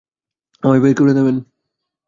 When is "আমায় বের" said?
0.63-0.93